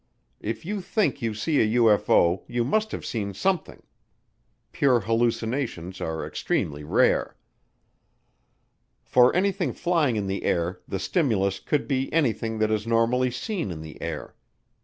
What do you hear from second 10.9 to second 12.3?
stimulus could be